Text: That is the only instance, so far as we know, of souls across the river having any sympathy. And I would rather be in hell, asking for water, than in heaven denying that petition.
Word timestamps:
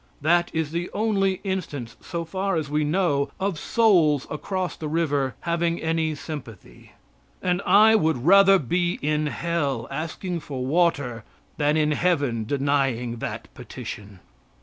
That 0.21 0.49
is 0.51 0.71
the 0.71 0.89
only 0.93 1.41
instance, 1.43 1.95
so 2.01 2.25
far 2.25 2.55
as 2.55 2.71
we 2.71 2.83
know, 2.83 3.29
of 3.39 3.59
souls 3.59 4.25
across 4.31 4.75
the 4.75 4.87
river 4.87 5.35
having 5.41 5.79
any 5.79 6.15
sympathy. 6.15 6.93
And 7.39 7.61
I 7.67 7.93
would 7.93 8.25
rather 8.25 8.57
be 8.57 8.97
in 9.03 9.27
hell, 9.27 9.87
asking 9.91 10.39
for 10.39 10.65
water, 10.65 11.23
than 11.57 11.77
in 11.77 11.91
heaven 11.91 12.45
denying 12.45 13.17
that 13.17 13.47
petition. 13.53 14.21